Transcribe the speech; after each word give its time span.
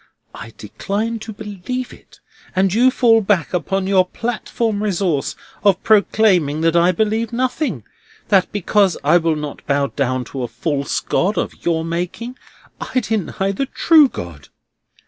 I 0.33 0.51
decline 0.57 1.19
to 1.19 1.31
believe 1.31 1.93
it, 1.93 2.19
and 2.55 2.73
you 2.73 2.89
fall 2.89 3.21
back 3.21 3.53
upon 3.53 3.85
your 3.85 4.03
platform 4.03 4.81
resource 4.81 5.35
of 5.63 5.83
proclaiming 5.83 6.61
that 6.61 6.75
I 6.75 6.91
believe 6.91 7.31
nothing; 7.31 7.83
that 8.29 8.51
because 8.51 8.97
I 9.03 9.17
will 9.17 9.35
not 9.35 9.63
bow 9.67 9.85
down 9.95 10.23
to 10.33 10.41
a 10.41 10.47
false 10.47 11.01
God 11.01 11.37
of 11.37 11.63
your 11.63 11.85
making, 11.85 12.35
I 12.95 12.99
deny 13.01 13.51
the 13.51 13.67
true 13.67 14.09
God! 14.09 14.47